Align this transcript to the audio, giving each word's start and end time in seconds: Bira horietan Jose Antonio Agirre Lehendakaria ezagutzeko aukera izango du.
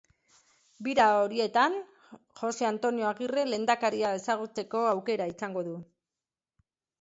Bira 0.85 1.03
horietan 1.25 1.75
Jose 2.39 2.67
Antonio 2.69 3.05
Agirre 3.11 3.43
Lehendakaria 3.51 4.15
ezagutzeko 4.21 4.83
aukera 4.95 5.29
izango 5.35 5.65
du. 5.69 5.77